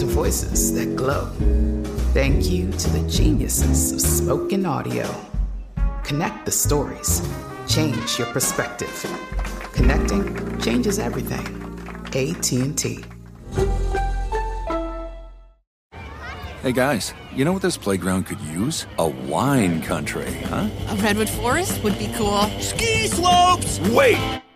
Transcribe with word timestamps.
to 0.00 0.06
voices 0.06 0.72
that 0.72 0.96
glow. 0.96 1.26
Thank 2.14 2.50
you 2.50 2.70
to 2.72 2.88
the 2.88 3.06
geniuses 3.06 3.92
of 3.92 4.00
spoken 4.00 4.64
audio. 4.64 5.06
Connect 6.04 6.46
the 6.46 6.50
stories. 6.50 7.20
Change 7.68 8.18
your 8.18 8.26
perspective. 8.28 8.88
Connecting 9.74 10.58
changes 10.58 10.98
everything. 10.98 11.46
AT&T. 12.14 13.04
Hey 16.62 16.72
guys, 16.72 17.12
you 17.34 17.44
know 17.44 17.52
what 17.52 17.60
this 17.60 17.76
playground 17.76 18.24
could 18.24 18.40
use? 18.40 18.86
A 18.98 19.06
wine 19.06 19.82
country, 19.82 20.32
huh? 20.44 20.70
A 20.88 20.96
redwood 20.96 21.28
forest 21.28 21.84
would 21.84 21.98
be 21.98 22.10
cool. 22.16 22.48
Ski 22.58 23.06
slopes! 23.06 23.78
Wait! 23.90 24.40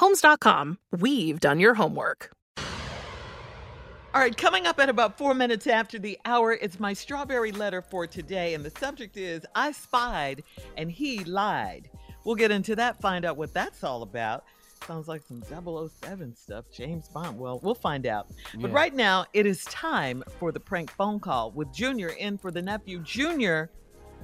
Homes.com, 0.00 0.78
we've 0.98 1.38
done 1.40 1.60
your 1.60 1.74
homework. 1.74 2.32
All 2.56 4.20
right, 4.22 4.34
coming 4.34 4.66
up 4.66 4.80
at 4.80 4.88
about 4.88 5.18
four 5.18 5.34
minutes 5.34 5.66
after 5.66 5.98
the 5.98 6.18
hour, 6.24 6.54
it's 6.54 6.80
my 6.80 6.94
strawberry 6.94 7.52
letter 7.52 7.82
for 7.82 8.06
today, 8.06 8.54
and 8.54 8.64
the 8.64 8.70
subject 8.70 9.18
is 9.18 9.44
I 9.54 9.72
spied 9.72 10.42
and 10.78 10.90
he 10.90 11.22
lied. 11.24 11.90
We'll 12.24 12.34
get 12.34 12.50
into 12.50 12.74
that, 12.76 12.98
find 13.02 13.26
out 13.26 13.36
what 13.36 13.52
that's 13.52 13.84
all 13.84 14.00
about. 14.00 14.44
Sounds 14.86 15.06
like 15.06 15.20
some 15.22 15.42
007 15.42 16.34
stuff, 16.34 16.64
James 16.72 17.06
Bond. 17.08 17.38
Well, 17.38 17.60
we'll 17.62 17.74
find 17.74 18.06
out. 18.06 18.28
But 18.58 18.72
right 18.72 18.94
now, 18.94 19.26
it 19.34 19.44
is 19.44 19.66
time 19.66 20.24
for 20.38 20.50
the 20.50 20.60
prank 20.60 20.90
phone 20.92 21.20
call 21.20 21.50
with 21.50 21.74
Junior 21.74 22.08
in 22.08 22.38
for 22.38 22.50
the 22.50 22.62
nephew. 22.62 23.00
Junior, 23.00 23.70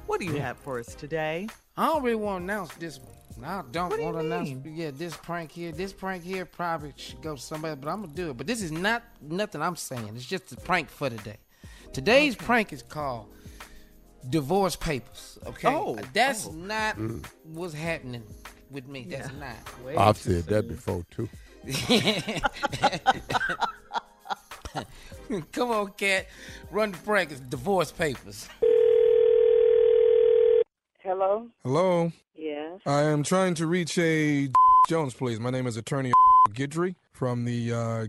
what 0.07 0.21
do 0.21 0.27
you 0.27 0.41
have 0.41 0.57
for 0.57 0.79
us 0.79 0.95
today? 0.95 1.49
I 1.77 1.85
don't 1.85 2.03
really 2.03 2.17
want 2.17 2.41
to 2.41 2.45
announce 2.45 2.75
this 2.77 2.99
one. 2.99 3.16
I 3.45 3.63
don't 3.71 3.91
What 3.91 3.97
do 3.97 4.03
you 4.03 4.13
want 4.13 4.19
to 4.19 4.25
announce. 4.27 4.49
mean? 4.49 4.63
Yeah, 4.77 4.91
this 4.93 5.17
prank 5.17 5.53
here, 5.53 5.73
this 5.73 5.93
prank 5.93 6.25
here 6.25 6.45
probably 6.47 6.93
should 6.97 7.21
go 7.21 7.35
to 7.37 7.41
somebody, 7.41 7.79
but 7.81 7.89
I'm 7.91 8.03
gonna 8.03 8.15
do 8.15 8.31
it. 8.31 8.37
But 8.37 8.47
this 8.47 8.63
is 8.63 8.73
not 8.73 9.03
nothing 9.21 9.61
I'm 9.63 9.77
saying. 9.77 10.11
It's 10.15 10.25
just 10.25 10.53
a 10.53 10.57
prank 10.57 10.89
for 10.89 11.11
today. 11.11 11.37
Today's 11.93 12.35
prank 12.35 12.73
is 12.73 12.83
called 12.83 13.27
divorce 14.31 14.75
papers. 14.77 15.39
Okay, 15.47 15.69
Oh, 15.69 15.97
that's 16.13 16.47
oh. 16.47 16.53
not 16.53 16.97
Mm. 16.97 17.25
what's 17.45 17.75
happening 17.75 18.25
with 18.71 18.89
me. 18.89 19.05
That's 19.09 19.31
Yeah. 19.31 19.39
not. 19.39 19.57
Wait 19.85 19.97
I've 19.99 20.17
said 20.17 20.45
that 20.47 20.67
before 20.69 21.05
too. 21.11 21.29
Come 25.53 25.71
on, 25.71 25.93
cat. 25.93 26.27
Run 26.71 26.93
the 26.93 26.99
prank. 26.99 27.31
It's 27.33 27.41
divorce 27.41 27.93
papers. 27.93 28.49
Hello? 31.01 31.49
Hello. 31.63 32.13
Yes. 32.37 32.81
I 32.87 33.03
am 33.03 33.23
trying 33.23 33.55
to 33.55 33.67
reach 33.67 33.99
a 33.99 34.49
Jones, 34.89 35.15
please. 35.15 35.41
My 35.41 35.51
name 35.51 35.67
is 35.67 35.77
Attorney 35.77 36.13
Gidry 36.51 36.95
from 37.13 37.45
the 37.45 37.73
uh, 37.73 38.07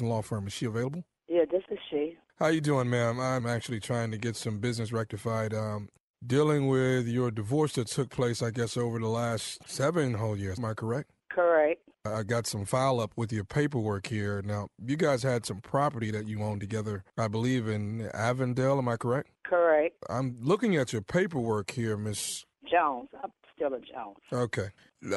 law 0.00 0.22
firm. 0.22 0.46
Is 0.46 0.52
she 0.52 0.66
available? 0.66 1.04
Yeah, 1.28 1.44
this 1.50 1.62
is 1.70 1.78
she. 1.90 2.16
How 2.38 2.48
you 2.48 2.60
doing, 2.60 2.88
ma'am? 2.88 3.20
I'm 3.20 3.46
actually 3.46 3.80
trying 3.80 4.10
to 4.10 4.18
get 4.18 4.36
some 4.36 4.58
business 4.58 4.92
rectified. 4.92 5.52
Um, 5.52 5.88
dealing 6.26 6.68
with 6.68 7.06
your 7.06 7.30
divorce 7.30 7.74
that 7.74 7.88
took 7.88 8.10
place, 8.10 8.42
I 8.42 8.50
guess, 8.50 8.76
over 8.76 8.98
the 8.98 9.08
last 9.08 9.60
seven 9.68 10.14
whole 10.14 10.36
years. 10.36 10.58
Am 10.58 10.64
I 10.64 10.74
correct? 10.74 11.10
Correct. 11.30 11.80
I 12.04 12.22
got 12.22 12.46
some 12.46 12.64
file 12.64 13.00
up 13.00 13.12
with 13.16 13.32
your 13.32 13.44
paperwork 13.44 14.06
here. 14.06 14.40
Now, 14.42 14.68
you 14.84 14.96
guys 14.96 15.22
had 15.22 15.44
some 15.44 15.60
property 15.60 16.10
that 16.10 16.26
you 16.26 16.42
owned 16.42 16.60
together, 16.60 17.04
I 17.18 17.28
believe, 17.28 17.68
in 17.68 18.08
Avondale. 18.14 18.78
Am 18.78 18.88
I 18.88 18.96
correct? 18.96 19.30
Correct. 19.44 19.96
I'm 20.08 20.36
looking 20.40 20.76
at 20.76 20.92
your 20.92 21.02
paperwork 21.02 21.70
here, 21.72 21.96
Miss 21.96 22.44
Jones. 22.70 23.08
I'm 23.22 23.30
still 23.58 23.74
a 23.74 23.80
Jones. 23.80 24.16
Okay. 24.32 24.68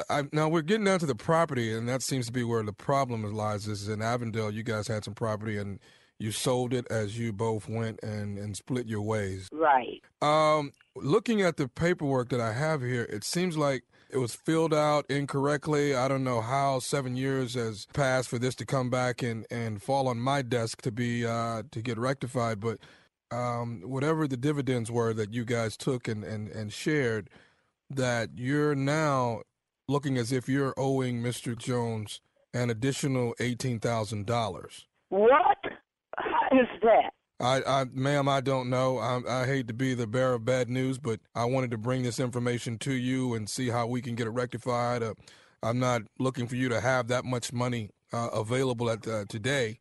I, 0.10 0.24
now 0.32 0.50
we're 0.50 0.62
getting 0.62 0.86
down 0.86 1.00
to 1.00 1.06
the 1.06 1.16
property, 1.16 1.74
and 1.74 1.88
that 1.88 2.02
seems 2.02 2.26
to 2.28 2.32
be 2.32 2.44
where 2.44 2.64
the 2.64 2.74
problem 2.74 3.24
lies. 3.34 3.66
This 3.66 3.82
is 3.82 3.90
in 3.90 4.02
Avondale. 4.02 4.52
You 4.52 4.64
guys 4.64 4.88
had 4.88 5.06
some 5.06 5.14
property, 5.14 5.58
and 5.58 5.80
you 6.20 6.32
sold 6.32 6.74
it 6.74 6.86
as 6.92 7.18
you 7.18 7.34
both 7.34 7.68
went 7.68 8.00
and, 8.04 8.38
and 8.38 8.56
split 8.56 8.88
your 8.88 9.02
ways. 9.02 9.50
Right. 9.52 10.02
Um, 10.22 10.72
looking 10.96 11.42
at 11.42 11.58
the 11.58 11.68
paperwork 11.68 12.30
that 12.30 12.42
I 12.42 12.54
have 12.54 12.82
here, 12.82 13.04
it 13.04 13.24
seems 13.24 13.58
like 13.58 13.84
it 14.12 14.18
was 14.18 14.36
filled 14.36 14.74
out 14.74 15.06
incorrectly. 15.10 15.96
I 15.96 16.08
don't 16.08 16.24
know 16.24 16.42
how 16.42 16.80
seven 16.80 17.16
years 17.16 17.56
has 17.56 17.88
passed 17.94 18.30
for 18.30 18.38
this 18.38 18.56
to 18.56 18.66
come 18.66 18.90
back 18.90 19.24
and, 19.24 19.48
and 19.50 19.82
fall 19.82 20.08
on 20.08 20.20
my 20.20 20.42
desk 20.42 20.82
to 20.84 20.92
be 20.92 21.26
uh, 21.26 21.64
to 21.72 21.82
get 21.82 21.98
rectified. 21.98 22.60
But 22.60 22.80
um, 23.32 23.82
whatever 23.86 24.28
the 24.28 24.38
dividends 24.38 24.92
were 24.92 25.14
that 25.14 25.34
you 25.34 25.46
guys 25.46 25.78
took 25.78 26.08
and, 26.08 26.24
and, 26.24 26.50
and 26.50 26.72
shared, 26.74 27.30
that 27.96 28.30
you're 28.36 28.76
now 28.76 29.42
looking 29.88 30.18
as 30.18 30.32
if 30.32 30.48
you're 30.48 30.74
owing 30.78 31.22
Mr. 31.22 31.58
Jones 31.58 32.22
an 32.54 32.70
additional 32.70 33.34
eighteen 33.40 33.80
thousand 33.80 34.26
dollars. 34.26 34.88
What? 35.10 35.58
How 36.18 36.60
is 36.60 36.68
that? 36.82 37.12
I, 37.40 37.62
I, 37.66 37.86
ma'am, 37.92 38.30
I 38.30 38.40
don't 38.40 38.70
know. 38.70 39.00
I, 39.00 39.42
I 39.42 39.46
hate 39.48 39.68
to 39.68 39.74
be 39.74 39.96
the 39.96 40.06
bearer 40.06 40.36
of 40.36 40.46
bad 40.46 40.70
news, 40.70 41.00
but 41.00 41.20
I 41.34 41.46
wanted 41.46 41.72
to 41.72 41.78
bring 41.78 42.04
this 42.04 42.20
information 42.20 42.78
to 42.80 42.94
you 42.94 43.34
and 43.34 43.50
see 43.50 43.70
how 43.70 43.88
we 43.88 44.00
can 44.02 44.14
get 44.14 44.28
it 44.28 44.32
rectified. 44.32 45.02
Uh, 45.02 45.16
I'm 45.64 45.80
not 45.80 46.04
looking 46.20 46.48
for 46.48 46.56
you 46.56 46.70
to 46.70 46.80
have 46.80 47.08
that 47.08 47.26
much 47.26 47.52
money 47.52 47.90
uh, 48.14 48.30
available 48.32 48.92
at 48.92 49.08
uh, 49.08 49.26
today, 49.28 49.80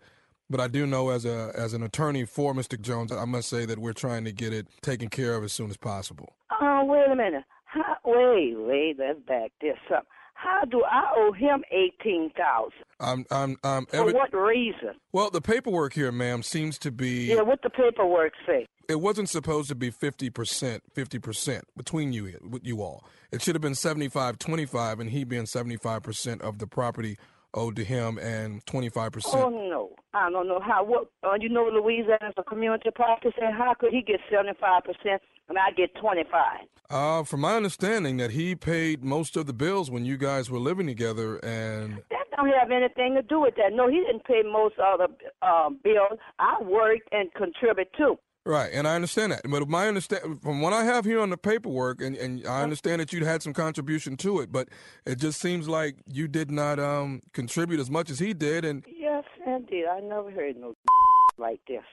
but 0.49 0.59
I 0.59 0.69
do 0.69 0.87
know 0.87 1.11
as 1.11 1.27
a 1.27 1.53
as 1.55 1.75
an 1.75 1.83
attorney 1.83 2.25
for 2.25 2.55
Mr. 2.55 2.81
Jones, 2.81 3.13
I 3.13 3.25
must 3.27 3.49
say 3.49 3.67
that 3.67 3.79
we're 3.79 3.93
trying 3.93 4.25
to 4.25 4.33
get 4.33 4.55
it 4.55 4.67
taken 4.81 5.09
care 5.09 5.35
of 5.35 5.45
as 5.45 5.53
soon 5.53 5.69
as 5.69 5.77
possible. 5.77 6.35
Oh, 6.61 6.85
wait 6.85 7.11
a 7.11 7.17
minute. 7.17 7.45
How, 7.72 7.96
wait, 8.05 8.55
wait, 8.56 8.96
let's 8.99 9.20
back 9.28 9.52
this 9.61 9.78
up. 9.94 10.06
How 10.34 10.64
do 10.64 10.82
I 10.82 11.12
owe 11.17 11.32
him 11.32 11.62
eighteen 11.70 12.31
thousand? 12.37 12.84
I'm, 12.99 13.26
I'm, 13.31 13.56
I'm. 13.62 13.87
For 13.87 14.11
what 14.12 14.32
reason? 14.32 14.94
well, 15.12 15.31
the 15.31 15.43
paperwork 15.43 15.93
here, 15.93 16.11
ma'am, 16.11 16.43
seems 16.43 16.78
to 16.78 16.90
be. 16.90 17.26
Yeah, 17.26 17.43
what 17.43 17.61
the 17.62 17.70
paperwork 17.70 18.32
say? 18.46 18.67
It 18.88 19.00
wasn't 19.00 19.28
supposed 19.28 19.69
to 19.69 19.76
be 19.76 19.93
50%, 19.93 20.81
50% 20.96 21.61
between 21.76 22.12
you 22.12 22.58
you 22.62 22.82
all. 22.82 23.05
It 23.31 23.40
should 23.40 23.55
have 23.55 23.62
been 23.62 23.76
75 23.76 24.37
25 24.38 24.99
and 24.99 25.11
he 25.11 25.22
being 25.22 25.44
75% 25.44 26.40
of 26.40 26.58
the 26.58 26.67
property 26.67 27.17
owed 27.55 27.76
to 27.76 27.85
him 27.85 28.19
and 28.19 28.64
25%. 28.67 29.23
Oh 29.35 29.49
no, 29.49 29.91
I 30.14 30.31
don't 30.31 30.49
know 30.49 30.61
how. 30.61 30.85
What 30.85 31.11
uh, 31.25 31.35
you 31.41 31.49
know, 31.49 31.64
Louisiana's 31.64 32.35
a 32.37 32.43
community 32.43 32.91
practice, 32.94 33.32
and 33.41 33.55
how 33.55 33.75
could 33.75 33.93
he 33.93 34.02
get 34.02 34.20
seventy 34.31 34.58
five 34.61 34.85
percent 34.85 35.23
and 35.49 35.58
I 35.58 35.70
get 35.76 35.94
twenty 36.00 36.25
five? 36.31 36.67
Uh, 36.91 37.23
from 37.23 37.41
my 37.41 37.55
understanding 37.55 38.17
that 38.17 38.32
he 38.32 38.56
paid 38.56 39.05
most 39.05 39.37
of 39.37 39.47
the 39.47 39.52
bills 39.52 39.91
when 39.91 40.05
you 40.05 40.17
guys 40.17 40.50
were 40.50 40.58
living 40.58 40.87
together 40.87 41.37
and 41.44 42.02
That 42.11 42.26
don't 42.37 42.49
have 42.58 42.70
anything 42.70 43.14
to 43.14 43.23
do 43.23 43.41
with 43.41 43.55
that. 43.56 43.73
No, 43.73 43.88
he 43.88 43.99
didn't 43.99 44.25
pay 44.25 44.43
most 44.43 44.75
of 44.79 44.99
the 44.99 45.08
uh, 45.46 45.70
bills. 45.82 46.19
I 46.38 46.56
worked 46.62 47.08
and 47.12 47.32
contribute 47.35 47.93
too. 47.96 48.19
Right, 48.47 48.71
and 48.73 48.89
I 48.89 48.95
understand 48.95 49.33
that. 49.33 49.43
But 49.45 49.69
my 49.69 49.87
understand 49.87 50.41
from 50.43 50.63
what 50.63 50.73
I 50.73 50.85
have 50.85 51.05
here 51.05 51.21
on 51.21 51.29
the 51.29 51.37
paperwork, 51.37 52.01
and, 52.01 52.17
and 52.17 52.47
I 52.47 52.63
understand 52.63 53.01
that 53.01 53.13
you 53.13 53.23
had 53.25 53.43
some 53.43 53.53
contribution 53.53 54.17
to 54.19 54.41
it, 54.41 54.51
but 54.51 54.69
it 55.05 55.19
just 55.19 55.41
seems 55.41 55.69
like 55.69 55.97
you 56.07 56.27
did 56.27 56.51
not 56.51 56.79
um, 56.79 57.21
contribute 57.35 57.81
as 57.81 57.91
much 57.91 58.09
as 58.09 58.19
he 58.19 58.33
did. 58.33 58.65
And 58.65 58.83
Yes, 58.89 59.25
indeed. 59.47 59.85
I 59.87 60.01
never 60.01 60.31
heard 60.31 60.57
no 60.57 60.75
like 61.39 61.61
this. 61.69 61.85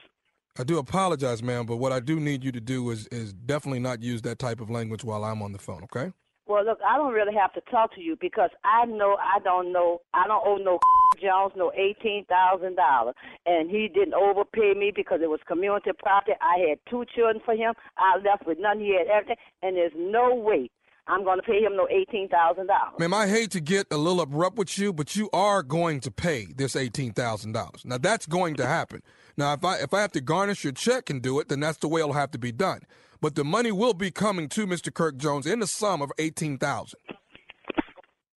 I 0.58 0.64
do 0.64 0.78
apologize, 0.78 1.42
ma'am, 1.42 1.66
but 1.66 1.76
what 1.76 1.92
I 1.92 2.00
do 2.00 2.18
need 2.18 2.42
you 2.42 2.50
to 2.52 2.60
do 2.60 2.90
is 2.90 3.06
is 3.08 3.32
definitely 3.32 3.80
not 3.80 4.02
use 4.02 4.22
that 4.22 4.38
type 4.38 4.60
of 4.60 4.70
language 4.70 5.04
while 5.04 5.24
I'm 5.24 5.42
on 5.42 5.52
the 5.52 5.58
phone. 5.58 5.84
Okay? 5.84 6.12
Well, 6.46 6.64
look, 6.64 6.78
I 6.84 6.96
don't 6.96 7.12
really 7.12 7.34
have 7.34 7.52
to 7.52 7.60
talk 7.70 7.94
to 7.94 8.00
you 8.00 8.16
because 8.18 8.50
I 8.64 8.86
know 8.86 9.18
I 9.20 9.38
don't 9.44 9.70
know. 9.72 10.00
I 10.14 10.26
don't 10.26 10.42
owe 10.44 10.56
no 10.56 10.78
Jones 11.20 11.52
no 11.56 11.72
eighteen 11.74 12.24
thousand 12.28 12.76
dollars, 12.76 13.14
and 13.46 13.70
he 13.70 13.88
didn't 13.88 14.14
overpay 14.14 14.74
me 14.74 14.92
because 14.94 15.20
it 15.22 15.28
was 15.30 15.40
community 15.46 15.90
property. 15.98 16.32
I 16.40 16.68
had 16.68 16.78
two 16.88 17.04
children 17.14 17.40
for 17.44 17.54
him. 17.54 17.74
I 17.96 18.16
left 18.18 18.46
with 18.46 18.58
none. 18.60 18.80
He 18.80 18.96
had 18.96 19.06
everything, 19.08 19.36
and 19.62 19.76
there's 19.76 19.92
no 19.96 20.34
way 20.34 20.70
I'm 21.08 21.24
going 21.24 21.38
to 21.38 21.42
pay 21.42 21.60
him 21.62 21.74
no 21.74 21.88
eighteen 21.90 22.28
thousand 22.28 22.66
dollars. 22.66 22.98
Ma'am, 22.98 23.14
I 23.14 23.26
hate 23.26 23.50
to 23.52 23.60
get 23.60 23.86
a 23.90 23.96
little 23.96 24.20
abrupt 24.20 24.58
with 24.58 24.78
you, 24.78 24.92
but 24.92 25.16
you 25.16 25.30
are 25.32 25.62
going 25.62 26.00
to 26.00 26.10
pay 26.10 26.46
this 26.56 26.76
eighteen 26.76 27.12
thousand 27.12 27.52
dollars. 27.52 27.82
Now 27.84 27.98
that's 27.98 28.26
going 28.26 28.56
to 28.56 28.66
happen. 28.66 29.02
Now, 29.36 29.54
if 29.54 29.64
I 29.64 29.76
if 29.78 29.94
I 29.94 30.00
have 30.02 30.12
to 30.12 30.20
garnish 30.20 30.64
your 30.64 30.72
check 30.72 31.08
and 31.08 31.22
do 31.22 31.40
it, 31.40 31.48
then 31.48 31.60
that's 31.60 31.78
the 31.78 31.88
way 31.88 32.02
it'll 32.02 32.12
have 32.12 32.30
to 32.32 32.38
be 32.38 32.52
done. 32.52 32.80
But 33.20 33.34
the 33.34 33.44
money 33.44 33.72
will 33.72 33.94
be 33.94 34.10
coming 34.10 34.48
to 34.50 34.66
Mr. 34.66 34.92
Kirk 34.92 35.16
Jones 35.16 35.46
in 35.46 35.60
the 35.60 35.66
sum 35.66 36.02
of 36.02 36.12
eighteen 36.18 36.58
thousand. 36.58 37.00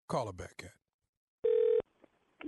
Call 0.08 0.26
her 0.26 0.32
back 0.32 0.62
at. 0.64 0.79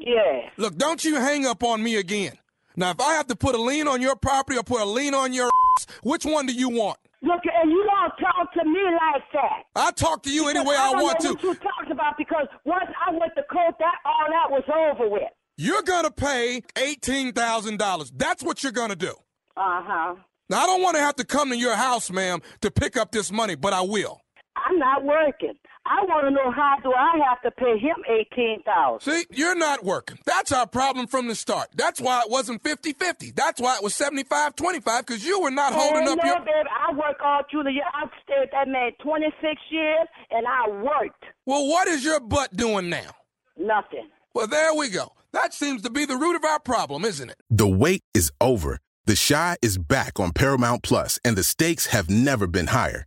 Yeah. 0.04 0.50
Look, 0.56 0.76
don't 0.76 1.04
you 1.04 1.16
hang 1.16 1.46
up 1.46 1.62
on 1.62 1.82
me 1.82 1.96
again. 1.96 2.32
Now, 2.76 2.90
if 2.90 3.00
I 3.00 3.14
have 3.14 3.26
to 3.28 3.36
put 3.36 3.54
a 3.54 3.60
lien 3.60 3.86
on 3.86 4.00
your 4.00 4.16
property 4.16 4.58
or 4.58 4.62
put 4.62 4.80
a 4.80 4.84
lien 4.84 5.14
on 5.14 5.32
your 5.32 5.46
ass, 5.76 5.86
which 6.02 6.24
one 6.24 6.46
do 6.46 6.52
you 6.52 6.70
want? 6.70 6.98
Look, 7.22 7.40
and 7.44 7.70
you 7.70 7.84
don't 7.88 8.12
talk 8.18 8.52
to 8.54 8.64
me 8.64 8.80
like 8.82 9.22
that. 9.34 9.62
I 9.76 9.90
talk 9.92 10.22
to 10.24 10.30
you 10.32 10.48
any 10.48 10.58
way 10.60 10.74
I, 10.74 10.88
I 10.88 11.02
want 11.02 11.22
know 11.22 11.30
to. 11.30 11.34
What 11.34 11.42
you 11.42 11.54
talking 11.54 11.92
about? 11.92 12.16
Because 12.18 12.46
once 12.64 12.90
I 13.06 13.12
went 13.12 13.32
to 13.36 13.42
court, 13.44 13.74
that 13.78 13.94
all 14.04 14.26
that 14.28 14.50
was 14.50 14.64
over 14.68 15.08
with. 15.08 15.22
You're 15.56 15.82
gonna 15.82 16.10
pay 16.10 16.62
eighteen 16.76 17.32
thousand 17.32 17.78
dollars. 17.78 18.10
That's 18.16 18.42
what 18.42 18.62
you're 18.62 18.72
gonna 18.72 18.96
do. 18.96 19.12
Uh 19.56 19.82
huh. 19.84 20.14
Now, 20.48 20.62
I 20.64 20.66
don't 20.66 20.82
want 20.82 20.96
to 20.96 21.02
have 21.02 21.14
to 21.16 21.24
come 21.24 21.50
to 21.50 21.56
your 21.56 21.76
house, 21.76 22.10
ma'am, 22.10 22.40
to 22.62 22.70
pick 22.70 22.96
up 22.96 23.12
this 23.12 23.30
money, 23.30 23.54
but 23.54 23.72
I 23.72 23.82
will. 23.82 24.20
I'm 24.64 24.78
not 24.78 25.04
working. 25.04 25.54
I 25.84 26.02
want 26.04 26.24
to 26.26 26.30
know 26.30 26.52
how 26.52 26.76
do 26.82 26.92
I 26.92 27.18
have 27.28 27.42
to 27.42 27.50
pay 27.50 27.76
him 27.78 27.96
eighteen 28.08 28.62
thousand? 28.64 29.12
See, 29.12 29.26
you're 29.30 29.56
not 29.56 29.84
working. 29.84 30.18
That's 30.24 30.52
our 30.52 30.66
problem 30.66 31.08
from 31.08 31.26
the 31.26 31.34
start. 31.34 31.68
That's 31.74 32.00
why 32.00 32.20
it 32.24 32.30
wasn't 32.30 32.62
50-50. 32.62 33.34
That's 33.34 33.60
why 33.60 33.76
it 33.76 33.82
was 33.82 33.92
75-25, 33.94 35.00
because 35.00 35.24
you 35.26 35.40
were 35.40 35.50
not 35.50 35.72
holding 35.72 36.02
Hey, 36.04 36.12
up 36.12 36.18
no, 36.18 36.24
your... 36.24 36.38
baby, 36.40 36.68
I 36.88 36.92
work 36.94 37.16
all 37.24 37.42
through 37.50 37.64
the 37.64 37.72
year. 37.72 37.82
I've 38.00 38.10
stayed 38.22 38.36
with 38.42 38.50
that 38.52 38.68
man 38.68 38.92
twenty 39.02 39.26
six 39.40 39.60
years, 39.70 40.06
and 40.30 40.46
I 40.46 40.68
worked 40.70 41.24
Well, 41.46 41.66
what 41.68 41.88
is 41.88 42.04
your 42.04 42.20
butt 42.20 42.54
doing 42.56 42.88
now? 42.88 43.10
nothing. 43.58 44.08
Well, 44.34 44.46
there 44.46 44.74
we 44.74 44.88
go. 44.88 45.12
That 45.32 45.52
seems 45.52 45.82
to 45.82 45.90
be 45.90 46.04
the 46.04 46.16
root 46.16 46.36
of 46.36 46.44
our 46.44 46.58
problem, 46.60 47.04
isn't 47.04 47.28
it? 47.28 47.36
The 47.50 47.68
wait 47.68 48.02
is 48.14 48.30
over. 48.40 48.78
The 49.04 49.16
Chi 49.28 49.56
is 49.62 49.78
back 49.78 50.20
on 50.20 50.32
Paramount 50.32 50.82
Plus, 50.84 51.18
and 51.24 51.36
the 51.36 51.42
stakes 51.42 51.86
have 51.86 52.08
never 52.08 52.46
been 52.46 52.68
higher. 52.68 53.06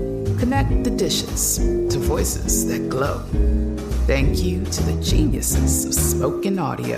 Connect 0.41 0.83
the 0.83 0.89
dishes 0.89 1.57
to 1.59 1.99
voices 1.99 2.65
that 2.65 2.89
glow. 2.89 3.19
Thank 4.07 4.41
you 4.41 4.65
to 4.65 4.83
the 4.83 4.99
geniuses 4.99 5.85
of 5.85 5.93
spoken 5.93 6.57
audio. 6.57 6.97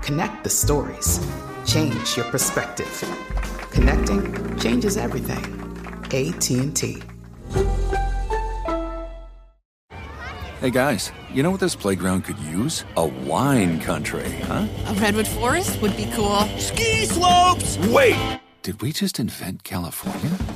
Connect 0.00 0.44
the 0.44 0.50
stories. 0.50 1.18
Change 1.66 2.16
your 2.16 2.24
perspective. 2.26 2.86
Connecting 3.72 4.56
changes 4.60 4.96
everything. 4.96 5.44
AT&T. 6.04 7.02
Hey 10.60 10.70
guys, 10.70 11.10
you 11.34 11.42
know 11.42 11.50
what 11.50 11.58
this 11.58 11.74
playground 11.74 12.22
could 12.22 12.38
use? 12.38 12.84
A 12.96 13.04
wine 13.04 13.80
country, 13.80 14.30
huh? 14.44 14.68
A 14.86 14.94
redwood 14.94 15.26
forest 15.26 15.82
would 15.82 15.96
be 15.96 16.08
cool. 16.14 16.42
Ski 16.58 17.06
slopes! 17.06 17.76
Wait! 17.88 18.38
Did 18.62 18.80
we 18.82 18.92
just 18.92 19.18
invent 19.18 19.64
California? 19.64 20.55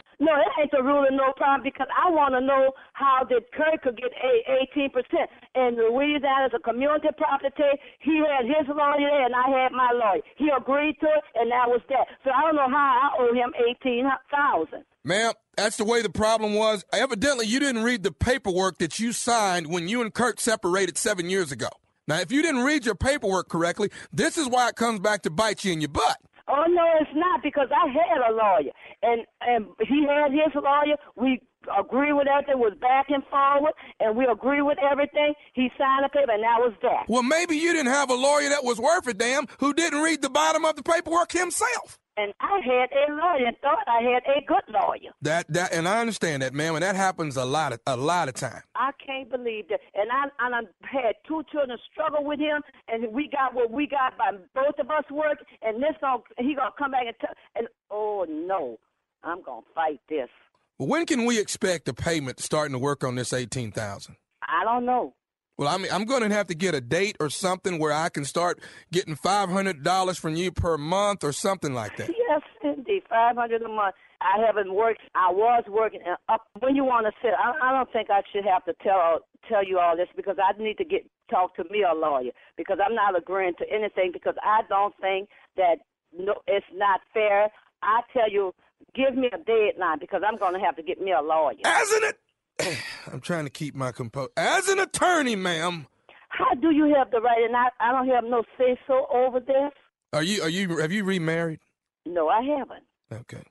No, 0.21 0.37
that 0.37 0.53
ain't 0.61 0.69
the 0.69 0.83
rule 0.85 1.01
of 1.01 1.13
no 1.17 1.33
problem 1.35 1.65
because 1.65 1.89
I 1.89 2.05
want 2.13 2.37
to 2.37 2.41
know 2.45 2.77
how 2.93 3.25
did 3.25 3.41
Kurt 3.57 3.81
could 3.81 3.97
get 3.97 4.13
a- 4.13 4.45
18%. 4.69 5.25
And 5.55 5.75
Louisiana 5.75 6.45
is 6.45 6.53
a 6.53 6.61
community 6.61 7.09
property. 7.17 7.73
He 7.99 8.21
had 8.21 8.45
his 8.45 8.69
lawyer 8.69 9.01
there 9.01 9.25
and 9.25 9.33
I 9.33 9.49
had 9.49 9.71
my 9.73 9.89
lawyer. 9.91 10.21
He 10.37 10.49
agreed 10.55 10.99
to 11.01 11.07
it 11.09 11.23
and 11.33 11.49
that 11.49 11.65
was 11.67 11.81
that. 11.89 12.05
So 12.23 12.29
I 12.29 12.41
don't 12.45 12.55
know 12.55 12.69
how 12.69 13.17
I 13.17 13.23
owe 13.23 13.33
him 13.33 13.51
18000 13.57 14.85
Ma'am, 15.03 15.33
that's 15.57 15.77
the 15.77 15.85
way 15.85 16.03
the 16.03 16.09
problem 16.11 16.53
was. 16.53 16.85
Evidently, 16.93 17.47
you 17.47 17.59
didn't 17.59 17.81
read 17.81 18.03
the 18.03 18.11
paperwork 18.11 18.77
that 18.77 18.99
you 18.99 19.13
signed 19.13 19.73
when 19.73 19.87
you 19.87 20.01
and 20.01 20.13
Kurt 20.13 20.39
separated 20.39 20.99
seven 20.99 21.31
years 21.31 21.51
ago. 21.51 21.69
Now, 22.07 22.19
if 22.19 22.31
you 22.31 22.43
didn't 22.43 22.61
read 22.61 22.85
your 22.85 22.93
paperwork 22.93 23.49
correctly, 23.49 23.89
this 24.13 24.37
is 24.37 24.47
why 24.47 24.69
it 24.69 24.75
comes 24.75 24.99
back 24.99 25.23
to 25.23 25.31
bite 25.31 25.65
you 25.65 25.73
in 25.73 25.81
your 25.81 25.89
butt. 25.89 26.17
Oh 26.47 26.65
no, 26.67 26.83
it's 26.99 27.09
not 27.15 27.41
because 27.41 27.69
I 27.71 27.87
had 27.87 28.17
a 28.29 28.33
lawyer, 28.33 28.71
and 29.01 29.21
and 29.41 29.65
he 29.87 30.05
had 30.07 30.31
his 30.31 30.53
lawyer. 30.55 30.95
We 31.15 31.41
agree 31.79 32.13
with 32.13 32.27
everything, 32.27 32.59
was 32.59 32.77
back 32.79 33.07
and 33.09 33.23
forward, 33.29 33.73
and 33.99 34.15
we 34.15 34.25
agree 34.25 34.61
with 34.61 34.77
everything. 34.79 35.33
He 35.53 35.69
signed 35.77 36.05
the 36.05 36.09
paper, 36.09 36.31
and 36.31 36.43
that 36.43 36.59
was 36.59 36.73
that. 36.81 37.05
Well, 37.07 37.23
maybe 37.23 37.55
you 37.55 37.73
didn't 37.73 37.91
have 37.91 38.09
a 38.09 38.15
lawyer 38.15 38.49
that 38.49 38.63
was 38.63 38.79
worth 38.79 39.07
a 39.07 39.13
damn 39.13 39.45
who 39.59 39.73
didn't 39.73 40.01
read 40.01 40.21
the 40.21 40.29
bottom 40.29 40.65
of 40.65 40.75
the 40.75 40.83
paperwork 40.83 41.31
himself. 41.31 41.99
And 42.17 42.33
I 42.41 42.59
had 42.59 42.89
a 42.91 43.13
lawyer 43.13 43.47
and 43.47 43.57
thought 43.59 43.87
I 43.87 44.01
had 44.01 44.23
a 44.27 44.45
good 44.45 44.63
lawyer. 44.67 45.11
That 45.21 45.47
that, 45.53 45.73
and 45.73 45.87
I 45.87 46.01
understand 46.01 46.43
that, 46.43 46.53
ma'am, 46.53 46.75
and 46.75 46.83
that 46.83 46.95
happens 46.95 47.37
a 47.37 47.45
lot 47.45 47.71
of 47.71 47.79
a 47.87 47.95
lot 47.95 48.27
of 48.27 48.33
time. 48.35 48.61
I 48.75 48.91
can't 49.03 49.29
believe 49.29 49.69
that. 49.69 49.79
And 49.95 50.11
I 50.11 50.23
and 50.45 50.55
I 50.55 50.59
had 50.85 51.15
two 51.25 51.43
children 51.51 51.77
struggle 51.91 52.25
with 52.25 52.39
him, 52.39 52.61
and 52.89 53.13
we 53.13 53.29
got 53.29 53.53
what 53.53 53.71
we 53.71 53.87
got 53.87 54.17
by 54.17 54.31
both 54.53 54.77
of 54.77 54.91
us 54.91 55.09
work. 55.09 55.37
And 55.61 55.81
this 55.81 55.95
gonna 56.01 56.21
he 56.37 56.53
gonna 56.53 56.71
come 56.77 56.91
back 56.91 57.05
and 57.07 57.15
tell. 57.21 57.33
And 57.55 57.67
oh 57.89 58.25
no, 58.29 58.77
I'm 59.23 59.41
gonna 59.43 59.61
fight 59.73 59.99
this. 60.09 60.29
When 60.77 61.05
can 61.05 61.25
we 61.25 61.39
expect 61.39 61.85
the 61.85 61.93
payment 61.93 62.39
starting 62.39 62.73
to 62.73 62.79
work 62.79 63.03
on 63.03 63.15
this 63.15 63.33
eighteen 63.33 63.71
thousand? 63.71 64.15
I 64.41 64.63
don't 64.63 64.85
know. 64.85 65.13
Well, 65.57 65.69
I 65.69 65.77
mean, 65.77 65.91
I'm 65.91 66.05
going 66.05 66.27
to 66.27 66.33
have 66.33 66.47
to 66.47 66.55
get 66.55 66.73
a 66.73 66.81
date 66.81 67.17
or 67.19 67.29
something 67.29 67.77
where 67.77 67.91
I 67.93 68.09
can 68.09 68.25
start 68.25 68.59
getting 68.91 69.15
five 69.15 69.49
hundred 69.49 69.83
dollars 69.83 70.17
from 70.17 70.35
you 70.35 70.51
per 70.51 70.77
month 70.77 71.23
or 71.23 71.31
something 71.31 71.73
like 71.73 71.97
that. 71.97 72.09
Yes, 72.09 72.41
indeed, 72.63 73.03
five 73.09 73.35
hundred 73.35 73.61
a 73.61 73.67
month. 73.67 73.93
I 74.21 74.43
haven't 74.43 74.73
worked. 74.73 75.01
I 75.13 75.31
was 75.31 75.63
working 75.67 76.01
uh, 76.09 76.33
up. 76.33 76.47
When 76.59 76.75
you 76.75 76.83
want 76.83 77.05
to 77.05 77.11
sit, 77.21 77.33
I, 77.37 77.69
I 77.69 77.71
don't 77.77 77.91
think 77.91 78.09
I 78.09 78.21
should 78.31 78.45
have 78.45 78.65
to 78.65 78.73
tell 78.81 79.19
tell 79.47 79.63
you 79.63 79.77
all 79.77 79.95
this 79.95 80.07
because 80.15 80.37
I 80.41 80.59
need 80.61 80.77
to 80.77 80.85
get 80.85 81.05
talk 81.29 81.55
to 81.57 81.63
me 81.65 81.83
a 81.83 81.93
lawyer 81.93 82.31
because 82.57 82.79
I'm 82.83 82.95
not 82.95 83.17
agreeing 83.17 83.53
to 83.59 83.65
anything 83.71 84.11
because 84.13 84.35
I 84.43 84.61
don't 84.69 84.95
think 85.01 85.29
that 85.57 85.75
no, 86.17 86.35
it's 86.47 86.65
not 86.73 87.01
fair. 87.13 87.49
I 87.83 88.01
tell 88.13 88.31
you, 88.31 88.53
give 88.95 89.15
me 89.15 89.27
a 89.27 89.37
deadline 89.37 89.99
because 89.99 90.21
I'm 90.27 90.37
going 90.37 90.53
to 90.53 90.59
have 90.59 90.75
to 90.77 90.83
get 90.83 91.01
me 91.01 91.11
a 91.11 91.21
lawyer. 91.21 91.55
Hasn't 91.63 92.03
it? 92.03 92.77
I'm 93.11 93.21
trying 93.21 93.45
to 93.45 93.49
keep 93.49 93.75
my 93.75 93.91
composure. 93.91 94.29
As 94.37 94.67
an 94.67 94.79
attorney, 94.79 95.35
ma'am. 95.35 95.87
How 96.29 96.53
do 96.55 96.71
you 96.71 96.93
have 96.97 97.11
the 97.11 97.19
right? 97.21 97.43
And 97.43 97.55
I, 97.55 97.67
I 97.79 97.91
don't 97.91 98.07
have 98.09 98.23
no 98.23 98.43
say 98.57 98.77
so 98.87 99.07
over 99.13 99.39
this. 99.39 99.71
Are 100.13 100.23
you 100.23 100.41
are 100.43 100.49
you 100.49 100.77
have 100.77 100.91
you 100.91 101.03
remarried? 101.03 101.59
No, 102.05 102.27
I 102.29 102.41
haven't. 102.43 102.83
Okay. 103.11 103.43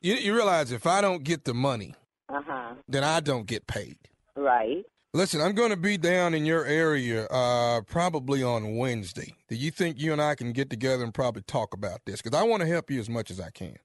You 0.00 0.14
you 0.14 0.34
realize 0.34 0.70
if 0.72 0.86
I 0.86 1.00
don't 1.00 1.24
get 1.24 1.44
the 1.44 1.54
money, 1.54 1.94
Uh 2.28 2.40
huh. 2.46 2.74
then 2.88 3.04
I 3.04 3.20
don't 3.20 3.46
get 3.46 3.66
paid. 3.66 3.96
Right. 4.36 4.84
Listen, 5.12 5.40
I'm 5.40 5.54
going 5.54 5.70
to 5.70 5.76
be 5.76 5.96
down 5.96 6.34
in 6.34 6.44
your 6.44 6.64
area 6.64 7.26
uh, 7.26 7.82
probably 7.82 8.42
on 8.42 8.76
Wednesday. 8.76 9.34
Do 9.48 9.54
you 9.54 9.70
think 9.70 10.00
you 10.00 10.12
and 10.12 10.20
I 10.20 10.34
can 10.34 10.50
get 10.52 10.70
together 10.70 11.04
and 11.04 11.14
probably 11.14 11.42
talk 11.42 11.72
about 11.72 12.00
this? 12.04 12.20
Because 12.20 12.36
I 12.36 12.42
want 12.42 12.62
to 12.62 12.66
help 12.68 12.90
you 12.90 12.98
as 12.98 13.08
much 13.08 13.30
as 13.30 13.38
I 13.38 13.50
can. 13.50 13.76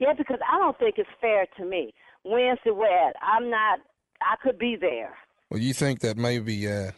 Yeah, 0.00 0.14
because 0.16 0.38
I 0.50 0.58
don't 0.58 0.78
think 0.78 0.96
it's 0.96 1.08
fair 1.20 1.46
to 1.58 1.64
me. 1.64 1.92
When's 2.24 2.58
Wednesday, 2.64 2.70
where 2.70 3.12
I'm 3.22 3.50
not. 3.50 3.80
I 4.22 4.36
could 4.42 4.58
be 4.58 4.76
there. 4.78 5.14
Well, 5.50 5.60
you 5.60 5.72
think 5.72 6.00
that 6.00 6.16
maybe 6.16 6.66
uh, 6.70 6.90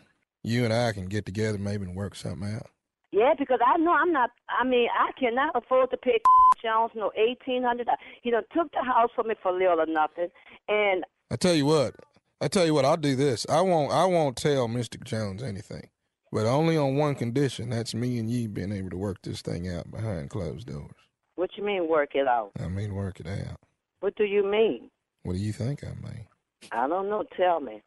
you 0.42 0.64
and 0.64 0.72
I 0.72 0.92
can 0.92 1.06
get 1.06 1.26
together 1.26 1.58
maybe 1.58 1.84
and 1.84 1.96
work 1.96 2.14
something 2.14 2.54
out? 2.54 2.66
Yeah, 3.10 3.34
because 3.38 3.58
I 3.64 3.76
know 3.78 3.92
I'm 3.92 4.12
not. 4.12 4.30
I 4.48 4.64
mean, 4.64 4.88
I 4.96 5.10
cannot 5.18 5.54
afford 5.54 5.90
to 5.90 5.96
pay 5.96 6.18
Jones 6.62 6.92
no 6.94 7.10
eighteen 7.16 7.64
hundred. 7.64 7.88
He 8.22 8.30
done 8.30 8.44
took 8.56 8.70
the 8.72 8.82
house 8.84 9.10
from 9.14 9.28
me 9.28 9.34
for 9.42 9.52
little 9.52 9.80
or 9.80 9.86
nothing, 9.86 10.28
and 10.68 11.04
I 11.30 11.36
tell 11.36 11.54
you 11.54 11.66
what. 11.66 11.94
I 12.40 12.48
tell 12.48 12.66
you 12.66 12.74
what. 12.74 12.84
I'll 12.84 12.96
do 12.96 13.16
this. 13.16 13.46
I 13.48 13.60
won't. 13.62 13.92
I 13.92 14.04
won't 14.04 14.36
tell 14.36 14.68
Mister 14.68 14.98
Jones 14.98 15.42
anything, 15.42 15.88
but 16.30 16.46
only 16.46 16.76
on 16.76 16.96
one 16.96 17.16
condition. 17.16 17.70
That's 17.70 17.94
me 17.94 18.18
and 18.18 18.30
you 18.30 18.48
being 18.48 18.72
able 18.72 18.90
to 18.90 18.96
work 18.96 19.18
this 19.22 19.42
thing 19.42 19.68
out 19.68 19.90
behind 19.90 20.30
closed 20.30 20.68
doors. 20.68 21.01
What 21.36 21.50
you 21.56 21.64
mean 21.64 21.88
work 21.88 22.10
it 22.14 22.26
out? 22.26 22.52
I 22.60 22.68
mean, 22.68 22.94
work 22.94 23.20
it 23.20 23.26
out. 23.26 23.58
What 24.00 24.16
do 24.16 24.24
you 24.24 24.44
mean? 24.44 24.90
What 25.22 25.34
do 25.34 25.38
you 25.38 25.52
think 25.52 25.84
I 25.84 25.88
mean? 25.88 26.26
I 26.70 26.88
don't 26.88 27.08
know. 27.08 27.24
Tell 27.36 27.60
me. 27.60 27.82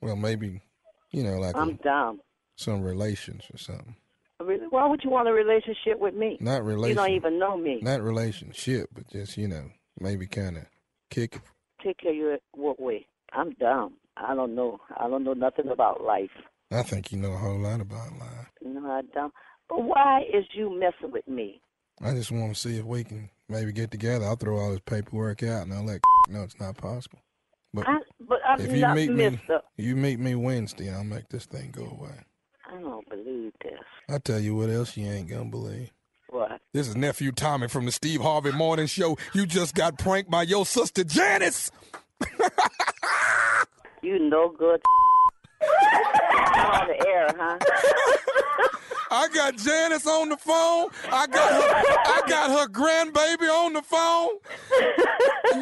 Well, 0.00 0.16
maybe, 0.16 0.60
you 1.10 1.22
know, 1.22 1.38
like 1.38 1.56
I'm 1.56 1.70
a- 1.70 1.82
dumb. 1.82 2.20
some 2.56 2.82
relations 2.82 3.44
or 3.52 3.58
something. 3.58 3.96
Really? 4.38 4.66
Why 4.68 4.86
would 4.86 5.02
you 5.02 5.08
want 5.10 5.28
a 5.28 5.32
relationship 5.32 5.98
with 5.98 6.14
me? 6.14 6.36
Not 6.40 6.62
relationship 6.62 6.88
You 6.88 6.94
don't 6.94 7.16
even 7.16 7.38
know 7.38 7.56
me. 7.56 7.78
Not 7.80 8.02
relationship, 8.02 8.90
but 8.94 9.08
just 9.08 9.36
you 9.38 9.48
know, 9.48 9.70
maybe 9.98 10.26
kind 10.26 10.58
of 10.58 10.64
kick. 11.10 11.40
Take 11.82 11.98
care 11.98 12.10
of 12.10 12.16
you 12.16 12.38
what 12.52 12.78
way? 12.80 13.06
I'm 13.32 13.52
dumb. 13.54 13.94
I 14.18 14.34
don't 14.34 14.54
know. 14.54 14.80
I 14.98 15.08
don't 15.08 15.24
know 15.24 15.32
nothing 15.32 15.68
about 15.68 16.02
life. 16.02 16.30
I 16.70 16.82
think 16.82 17.12
you 17.12 17.18
know 17.18 17.32
a 17.32 17.36
whole 17.38 17.58
lot 17.58 17.80
about 17.80 18.12
life. 18.18 18.48
No, 18.62 18.90
I 18.90 19.02
don't. 19.14 19.32
But 19.68 19.82
why 19.84 20.22
is 20.22 20.44
you 20.52 20.70
messing 20.78 21.12
with 21.12 21.26
me? 21.28 21.60
I 22.02 22.12
just 22.12 22.30
want 22.30 22.54
to 22.54 22.60
see 22.60 22.78
if 22.78 22.84
we 22.84 23.04
can 23.04 23.30
maybe 23.48 23.72
get 23.72 23.90
together. 23.90 24.24
I'll 24.26 24.36
throw 24.36 24.58
all 24.58 24.70
this 24.70 24.80
paperwork 24.84 25.42
out 25.42 25.62
and 25.62 25.74
I'll 25.74 25.84
let 25.84 26.00
know 26.28 26.42
it's 26.42 26.60
not 26.60 26.76
possible. 26.76 27.18
But 27.72 27.88
I, 27.88 27.98
but 28.20 28.38
I'm 28.46 28.60
if 28.60 28.72
you 28.72 28.80
not 28.80 28.96
meet 28.96 29.10
me, 29.10 29.30
Mister. 29.30 29.60
you 29.76 29.96
meet 29.96 30.18
me 30.18 30.34
Wednesday, 30.34 30.92
I'll 30.92 31.04
make 31.04 31.28
this 31.28 31.46
thing 31.46 31.70
go 31.70 31.84
away. 31.84 32.14
I 32.70 32.80
don't 32.80 33.08
believe 33.08 33.52
this. 33.62 33.78
I 34.08 34.18
tell 34.18 34.40
you 34.40 34.56
what 34.56 34.70
else 34.70 34.96
you 34.96 35.06
ain't 35.06 35.28
gonna 35.28 35.46
believe. 35.46 35.90
What? 36.30 36.60
This 36.72 36.88
is 36.88 36.96
nephew 36.96 37.32
Tommy 37.32 37.68
from 37.68 37.84
the 37.86 37.92
Steve 37.92 38.20
Harvey 38.20 38.52
Morning 38.52 38.86
Show. 38.86 39.16
You 39.34 39.46
just 39.46 39.74
got 39.74 39.98
pranked 39.98 40.30
by 40.30 40.42
your 40.42 40.66
sister 40.66 41.04
Janice. 41.04 41.70
You 44.06 44.20
no 44.20 44.50
good. 44.50 44.80
on 45.62 46.86
the 46.86 47.06
air, 47.08 47.26
huh? 47.36 47.58
I 49.10 49.28
got 49.28 49.56
Janice 49.56 50.06
on 50.06 50.28
the 50.28 50.36
phone. 50.36 50.88
I 51.10 51.26
got 51.26 51.52
her, 51.52 51.68
I 52.06 52.22
got 52.28 52.50
her 52.50 52.66
grandbaby 52.68 53.48
on 53.48 53.72
the 53.72 53.82
phone. 53.82 54.38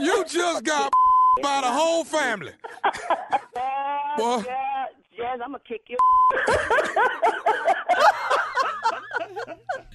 You 0.03 0.25
just 0.25 0.65
got 0.65 0.93
by 1.43 1.61
the 1.61 1.71
whole 1.71 2.05
family. 2.05 2.53
Boy. 4.17 4.43
Yeah, 4.47 4.87
Jazz, 5.17 5.41
I'm 5.45 5.53
gonna 5.53 5.61
kick 5.67 5.83
you. 5.89 5.97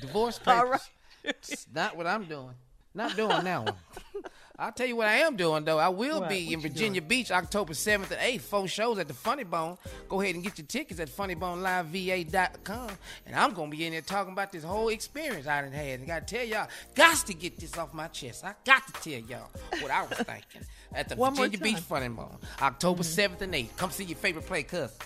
Divorce 0.01 0.39
papers. 0.39 0.89
It's 1.23 1.67
not 1.73 1.97
what 1.97 2.07
I'm 2.07 2.25
doing. 2.25 2.53
Not 2.93 3.15
doing 3.15 3.43
that 3.43 3.63
one. 3.63 3.75
I'll 4.59 4.73
tell 4.73 4.87
you 4.87 4.97
what 4.97 5.07
I 5.07 5.19
am 5.19 5.37
doing 5.37 5.63
though. 5.63 5.79
I 5.79 5.87
will 5.87 6.19
What? 6.19 6.29
be 6.29 6.45
What 6.45 6.53
in 6.53 6.61
Virginia 6.61 7.01
Beach 7.01 7.31
October 7.31 7.73
7th 7.73 8.11
and 8.11 8.19
8th. 8.19 8.41
Four 8.41 8.67
shows 8.67 8.99
at 8.99 9.07
the 9.07 9.13
Funny 9.13 9.45
Bone. 9.45 9.77
Go 10.09 10.19
ahead 10.19 10.35
and 10.35 10.43
get 10.43 10.57
your 10.57 10.67
tickets 10.67 10.99
at 10.99 11.09
funnyboneliveva.com. 11.09 12.89
And 13.25 13.35
I'm 13.35 13.53
gonna 13.53 13.71
be 13.71 13.85
in 13.85 13.93
there 13.93 14.01
talking 14.01 14.33
about 14.33 14.51
this 14.51 14.63
whole 14.63 14.89
experience 14.89 15.47
I 15.47 15.61
done 15.61 15.71
had. 15.71 15.99
And 15.99 16.07
gotta 16.07 16.25
tell 16.25 16.45
y'all, 16.45 16.67
got 16.93 17.15
to 17.25 17.33
get 17.33 17.57
this 17.57 17.77
off 17.77 17.93
my 17.93 18.07
chest. 18.07 18.43
I 18.43 18.53
got 18.65 18.85
to 18.87 18.93
tell 18.93 19.21
y'all 19.21 19.49
what 19.79 19.91
I 19.91 20.01
was 20.01 20.17
thinking 20.17 20.61
at 20.93 21.07
the 21.07 21.15
One 21.15 21.35
Virginia 21.35 21.59
Beach. 21.59 21.77
Funny 21.77 22.09
Bone. 22.09 22.37
October 22.61 23.03
mm-hmm. 23.03 23.33
7th 23.33 23.41
and 23.41 23.53
8th. 23.53 23.77
Come 23.77 23.91
see 23.91 24.03
your 24.03 24.17
favorite 24.17 24.45
play 24.45 24.63
cousin. 24.63 24.97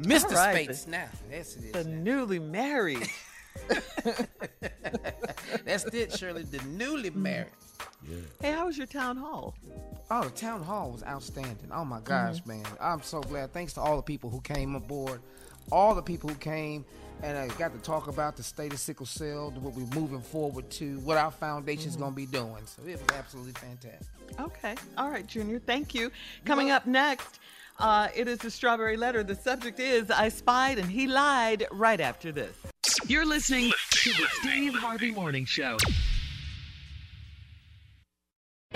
Mr. 0.00 0.34
Right, 0.34 0.64
Spates 0.64 0.86
now. 0.86 1.08
That's 1.30 1.56
it. 1.56 1.72
The 1.74 1.84
newly 1.84 2.38
married. 2.38 3.06
That's 5.64 5.84
it, 5.84 6.16
Shirley. 6.16 6.44
The 6.44 6.62
newly 6.64 7.10
mm-hmm. 7.10 7.22
married. 7.22 7.52
Hey, 8.40 8.52
how 8.52 8.66
was 8.66 8.76
your 8.78 8.86
town 8.86 9.16
hall? 9.16 9.54
Oh, 10.10 10.24
the 10.24 10.30
town 10.30 10.62
hall 10.62 10.90
was 10.90 11.02
outstanding. 11.04 11.70
Oh 11.72 11.84
my 11.84 12.00
gosh, 12.00 12.38
Mm-hmm. 12.40 12.48
man. 12.48 12.64
I'm 12.80 13.02
so 13.02 13.20
glad. 13.20 13.52
Thanks 13.52 13.74
to 13.74 13.80
all 13.80 13.96
the 13.96 14.02
people 14.02 14.30
who 14.30 14.40
came 14.40 14.74
aboard, 14.74 15.20
all 15.70 15.94
the 15.94 16.02
people 16.02 16.28
who 16.28 16.34
came 16.36 16.84
and 17.22 17.36
I 17.36 17.48
got 17.58 17.74
to 17.74 17.78
talk 17.80 18.08
about 18.08 18.36
the 18.38 18.42
state 18.42 18.72
of 18.72 18.78
sickle 18.78 19.04
cell, 19.04 19.50
what 19.60 19.74
we're 19.74 20.00
moving 20.00 20.22
forward 20.22 20.70
to, 20.70 20.98
what 21.00 21.18
our 21.18 21.30
foundation's 21.30 21.94
Mm-hmm. 21.94 22.02
going 22.02 22.12
to 22.12 22.16
be 22.16 22.26
doing. 22.26 22.64
So 22.66 22.82
it 22.86 22.92
was 22.92 23.16
absolutely 23.16 23.52
fantastic. 23.52 24.08
Okay. 24.40 24.74
All 24.96 25.10
right, 25.10 25.26
Junior. 25.26 25.58
Thank 25.58 25.94
you. 25.94 26.10
Coming 26.46 26.70
up 26.70 26.86
next, 26.86 27.38
uh, 27.78 28.08
it 28.16 28.26
is 28.26 28.38
the 28.38 28.50
Strawberry 28.50 28.96
Letter. 28.96 29.22
The 29.22 29.34
subject 29.34 29.78
is 29.80 30.10
I 30.10 30.30
spied 30.30 30.78
and 30.78 30.90
he 30.90 31.06
lied 31.06 31.66
right 31.70 32.00
after 32.00 32.32
this. 32.32 32.56
You're 33.06 33.26
listening 33.26 33.70
to 33.90 34.10
the 34.12 34.26
Steve 34.40 34.74
Harvey 34.74 35.10
Morning 35.10 35.44
Show. 35.44 35.76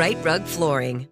Rite 0.00 0.24
Rug 0.24 0.46
Flooring. 0.46 1.08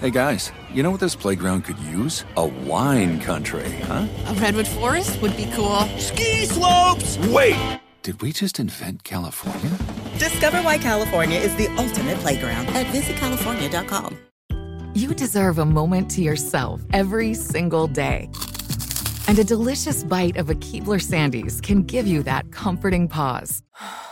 Hey 0.00 0.10
guys, 0.10 0.50
you 0.74 0.82
know 0.82 0.90
what 0.90 0.98
this 0.98 1.14
playground 1.14 1.62
could 1.62 1.78
use? 1.78 2.24
A 2.36 2.44
wine 2.44 3.20
country, 3.20 3.70
huh? 3.84 4.08
A 4.26 4.34
redwood 4.40 4.66
forest 4.66 5.22
would 5.22 5.36
be 5.36 5.48
cool. 5.54 5.82
Ski 5.98 6.44
slopes! 6.46 7.16
Wait! 7.28 7.80
Did 8.02 8.20
we 8.20 8.32
just 8.32 8.58
invent 8.58 9.04
California? 9.04 9.70
Discover 10.18 10.62
why 10.62 10.78
California 10.78 11.38
is 11.38 11.54
the 11.54 11.68
ultimate 11.76 12.18
playground 12.18 12.66
at 12.70 12.86
visitcalifornia.com. 12.86 14.18
You 14.94 15.14
deserve 15.14 15.58
a 15.60 15.64
moment 15.64 16.10
to 16.10 16.22
yourself 16.22 16.82
every 16.92 17.34
single 17.34 17.86
day. 17.86 18.28
And 19.28 19.38
a 19.38 19.44
delicious 19.44 20.02
bite 20.02 20.36
of 20.38 20.50
a 20.50 20.56
Keebler 20.56 21.00
Sandies 21.00 21.62
can 21.62 21.84
give 21.84 22.08
you 22.08 22.24
that 22.24 22.50
comforting 22.50 23.06
pause. 23.06 23.62